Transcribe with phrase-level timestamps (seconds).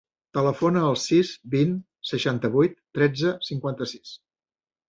[0.35, 1.75] Telefona al sis, vint,
[2.13, 4.19] seixanta-vuit, tretze, cinquanta-sis.